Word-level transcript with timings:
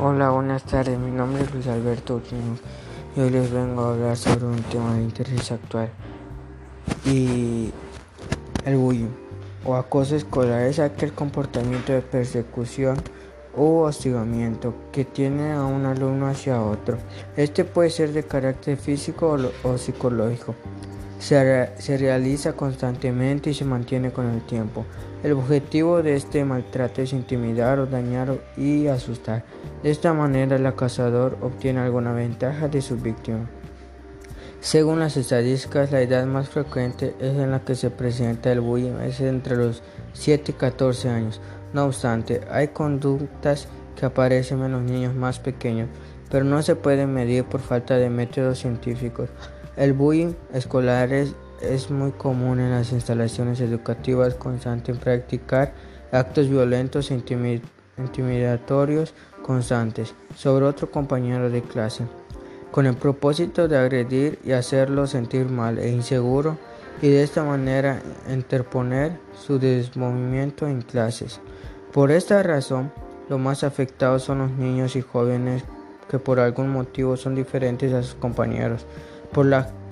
Hola, 0.00 0.30
buenas 0.30 0.62
tardes. 0.62 0.96
Mi 0.96 1.10
nombre 1.10 1.42
es 1.42 1.52
Luis 1.52 1.66
Alberto 1.66 2.22
Quino 2.22 2.56
y 3.16 3.20
hoy 3.20 3.30
les 3.30 3.50
vengo 3.50 3.82
a 3.82 3.94
hablar 3.94 4.16
sobre 4.16 4.44
un 4.44 4.62
tema 4.62 4.94
de 4.94 5.02
interés 5.02 5.50
actual 5.50 5.88
y 7.04 7.72
el 8.64 8.76
bullying 8.76 9.10
o 9.64 9.74
acoso 9.74 10.14
escolar 10.14 10.62
es 10.62 10.78
aquel 10.78 11.12
comportamiento 11.12 11.92
de 11.92 12.02
persecución 12.02 12.96
u 13.56 13.78
hostigamiento 13.78 14.72
que 14.92 15.04
tiene 15.04 15.54
a 15.54 15.64
un 15.64 15.84
alumno 15.84 16.28
hacia 16.28 16.62
otro. 16.62 16.98
Este 17.36 17.64
puede 17.64 17.90
ser 17.90 18.12
de 18.12 18.22
carácter 18.22 18.76
físico 18.76 19.36
o 19.64 19.78
psicológico. 19.78 20.54
Se, 21.18 21.98
realiza 21.98 22.52
constantemente 22.52 23.50
y 23.50 23.54
se 23.54 23.64
mantiene 23.64 24.12
con 24.12 24.26
el 24.26 24.40
tiempo. 24.42 24.84
El 25.22 25.32
objetivo 25.32 26.02
de 26.02 26.14
este 26.14 26.44
maltrato 26.44 27.02
es 27.02 27.12
intimidar 27.12 27.80
o 27.80 27.86
dañar 27.86 28.38
y 28.56 28.86
asustar. 28.86 29.44
De 29.82 29.90
esta 29.90 30.12
manera 30.12 30.56
el 30.56 30.66
acosador 30.66 31.36
obtiene 31.40 31.80
alguna 31.80 32.12
ventaja 32.12 32.68
de 32.68 32.80
su 32.80 32.96
víctima. 32.96 33.50
Según 34.60 35.00
las 35.00 35.16
estadísticas, 35.16 35.92
la 35.92 36.02
edad 36.02 36.26
más 36.26 36.48
frecuente 36.48 37.14
es 37.20 37.36
en 37.36 37.52
la 37.52 37.60
que 37.64 37.74
se 37.74 37.90
presenta 37.90 38.50
el 38.50 38.60
bullying, 38.60 39.00
es 39.04 39.20
entre 39.20 39.56
los 39.56 39.82
7 40.14 40.52
y 40.52 40.54
14 40.54 41.08
años. 41.08 41.40
No 41.72 41.84
obstante, 41.84 42.40
hay 42.50 42.68
conductas 42.68 43.68
que 43.96 44.06
aparecen 44.06 44.62
en 44.62 44.72
los 44.72 44.82
niños 44.82 45.14
más 45.14 45.38
pequeños, 45.38 45.88
pero 46.30 46.44
no 46.44 46.62
se 46.62 46.76
pueden 46.76 47.12
medir 47.12 47.44
por 47.44 47.60
falta 47.60 47.96
de 47.96 48.10
métodos 48.10 48.58
científicos. 48.58 49.30
El 49.78 49.92
bullying 49.92 50.34
escolar 50.52 51.12
es 51.12 51.34
es 51.60 51.90
muy 51.90 52.12
común 52.12 52.60
en 52.60 52.70
las 52.70 52.92
instalaciones 52.92 53.60
educativas 53.60 54.34
constante 54.34 54.92
en 54.92 54.98
practicar 54.98 55.72
actos 56.12 56.48
violentos 56.48 57.10
e 57.10 57.20
intimidatorios 57.98 59.14
constantes 59.42 60.14
sobre 60.36 60.66
otro 60.66 60.90
compañero 60.90 61.50
de 61.50 61.62
clase, 61.62 62.04
con 62.70 62.86
el 62.86 62.96
propósito 62.96 63.66
de 63.68 63.76
agredir 63.76 64.38
y 64.44 64.52
hacerlo 64.52 65.06
sentir 65.06 65.46
mal 65.46 65.78
e 65.78 65.90
inseguro 65.90 66.58
y 67.02 67.08
de 67.08 67.22
esta 67.22 67.44
manera 67.44 68.02
interponer 68.30 69.18
su 69.34 69.58
desmovimiento 69.58 70.66
en 70.66 70.82
clases. 70.82 71.40
Por 71.92 72.10
esta 72.10 72.42
razón, 72.42 72.92
los 73.28 73.40
más 73.40 73.64
afectados 73.64 74.22
son 74.22 74.38
los 74.38 74.50
niños 74.52 74.96
y 74.96 75.02
jóvenes 75.02 75.64
que 76.08 76.18
por 76.18 76.40
algún 76.40 76.70
motivo 76.70 77.16
son 77.16 77.34
diferentes 77.34 77.92
a 77.92 78.02
sus 78.02 78.14
compañeros 78.14 78.86
por, 79.32 79.46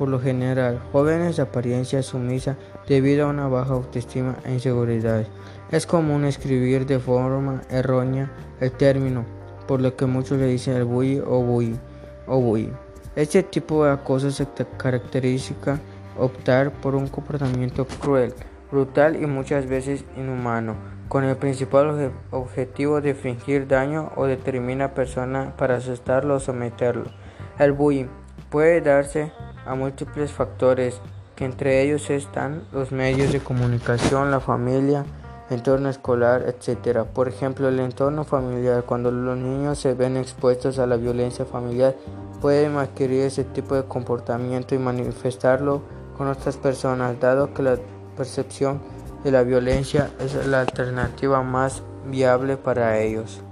lo 0.09 0.21
general 0.21 0.81
jóvenes 0.93 1.37
de 1.37 1.43
apariencia 1.43 2.03
sumisa 2.03 2.57
debido 2.89 3.27
a 3.27 3.31
una 3.31 3.49
baja 3.49 3.75
autoestima 3.75 4.37
e 4.45 4.55
inseguridades. 4.55 5.29
Es 5.71 5.87
común 5.87 6.25
escribir 6.25 6.87
de 6.87 6.99
forma 6.99 7.63
errónea 7.71 8.31
el 8.61 8.73
término, 8.73 9.25
por 9.67 9.81
lo 9.81 9.97
que 9.97 10.07
muchos 10.07 10.39
le 10.39 10.47
dicen 10.47 10.77
el 10.77 10.85
bully 10.85 11.19
o 11.19 11.43
bully 11.43 11.79
o 12.27 12.41
bully. 12.41 12.73
Este 13.15 13.43
tipo 13.43 13.85
de 13.85 13.93
acoso 13.93 14.31
se 14.31 14.47
caracteriza 14.77 15.81
optar 16.19 16.71
por 16.71 16.95
un 16.95 17.09
comportamiento 17.09 17.87
cruel, 18.01 18.35
brutal 18.71 19.17
y 19.17 19.27
muchas 19.27 19.67
veces 19.67 20.05
inhumano, 20.17 20.77
con 21.09 21.25
el 21.25 21.37
principal 21.37 22.13
objetivo 22.31 23.01
de 23.01 23.15
fingir 23.15 23.67
daño 23.67 24.13
o 24.17 24.27
determinar 24.27 24.91
a 24.91 24.95
persona 24.95 25.55
para 25.57 25.77
asustarlo 25.77 26.37
o 26.37 26.41
someterlo. 26.41 27.05
El 27.59 27.73
bullying 27.73 28.09
puede 28.57 28.81
darse 28.81 29.33
a 29.67 29.75
múltiples 29.75 30.33
factores, 30.33 30.99
que 31.35 31.45
entre 31.45 31.83
ellos 31.83 32.09
están 32.09 32.63
los 32.73 32.91
medios 32.91 33.31
de 33.31 33.41
comunicación, 33.41 34.31
la 34.31 34.41
familia, 34.41 35.05
entorno 35.51 35.91
escolar, 35.91 36.47
etc. 36.49 37.01
Por 37.03 37.29
ejemplo, 37.29 37.69
el 37.69 37.79
entorno 37.81 38.25
familiar, 38.25 38.85
cuando 38.85 39.11
los 39.11 39.37
niños 39.37 39.79
se 39.79 39.93
ven 39.93 40.17
expuestos 40.17 40.79
a 40.79 40.87
la 40.87 40.97
violencia 40.97 41.45
familiar, 41.45 41.97
pueden 42.41 42.79
adquirir 42.79 43.25
ese 43.25 43.45
tipo 43.45 43.75
de 43.75 43.85
comportamiento 43.85 44.75
y 44.75 44.79
manifestarlo 44.79 45.83
con 46.17 46.27
otras 46.29 46.57
personas, 46.57 47.21
dado 47.21 47.53
que 47.53 47.63
la 47.63 47.77
percepción 48.17 48.81
de 49.23 49.33
la 49.33 49.43
violencia 49.43 50.09
es 50.19 50.47
la 50.47 50.63
alternativa 50.63 51.43
más 51.43 51.83
viable 52.07 52.57
para 52.57 53.01
ellos. 53.01 53.43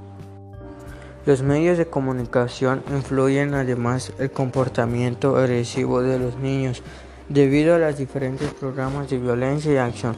Los 1.26 1.42
medios 1.42 1.78
de 1.78 1.86
comunicación 1.86 2.82
influyen 2.92 3.54
además 3.54 4.12
el 4.18 4.30
comportamiento 4.30 5.38
agresivo 5.38 6.02
de 6.02 6.18
los 6.18 6.36
niños 6.36 6.82
debido 7.30 7.74
a 7.74 7.78
los 7.78 7.96
diferentes 7.96 8.52
programas 8.52 9.08
de 9.08 9.18
violencia 9.18 9.72
y 9.72 9.78
acción. 9.78 10.16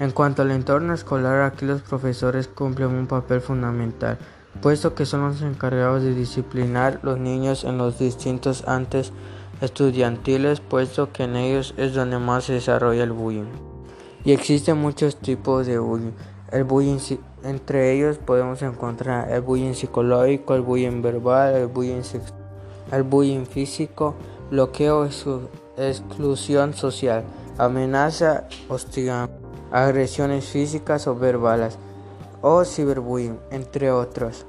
En 0.00 0.10
cuanto 0.10 0.42
al 0.42 0.50
entorno 0.50 0.94
escolar, 0.94 1.42
aquí 1.42 1.64
los 1.64 1.82
profesores 1.82 2.48
cumplen 2.48 2.88
un 2.88 3.06
papel 3.06 3.40
fundamental, 3.40 4.18
puesto 4.60 4.96
que 4.96 5.06
son 5.06 5.28
los 5.28 5.42
encargados 5.42 6.02
de 6.02 6.12
disciplinar 6.12 6.98
los 7.04 7.20
niños 7.20 7.62
en 7.62 7.78
los 7.78 8.00
distintos 8.00 8.66
antes 8.66 9.12
estudiantiles, 9.60 10.58
puesto 10.58 11.12
que 11.12 11.22
en 11.22 11.36
ellos 11.36 11.72
es 11.76 11.94
donde 11.94 12.18
más 12.18 12.44
se 12.44 12.54
desarrolla 12.54 13.04
el 13.04 13.12
bullying. 13.12 13.46
Y 14.24 14.32
existen 14.32 14.78
muchos 14.78 15.20
tipos 15.20 15.68
de 15.68 15.78
bullying. 15.78 16.12
El 16.50 16.64
bullying, 16.64 16.98
entre 17.44 17.92
ellos 17.92 18.18
podemos 18.18 18.62
encontrar 18.62 19.30
el 19.30 19.42
bullying 19.42 19.74
psicológico, 19.74 20.54
el 20.54 20.62
bullying 20.62 21.02
verbal, 21.02 21.54
el 21.54 21.66
bullying, 21.66 22.02
el 22.90 23.02
bullying 23.02 23.44
físico, 23.44 24.14
bloqueo, 24.50 25.06
exclusión 25.76 26.72
social, 26.72 27.24
amenaza, 27.58 28.48
hostigamiento, 28.68 29.46
agresiones 29.70 30.46
físicas 30.46 31.06
o 31.06 31.14
verbales 31.14 31.78
o 32.40 32.64
ciberbullying, 32.64 33.38
entre 33.50 33.90
otros. 33.90 34.46